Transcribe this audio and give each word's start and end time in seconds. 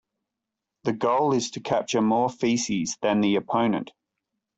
The 0.85 0.93
goal 0.93 1.31
is 1.35 1.51
to 1.51 1.59
capture 1.59 2.01
more 2.01 2.27
feces 2.31 2.97
than 3.03 3.21
the 3.21 3.35
opponent. 3.35 3.91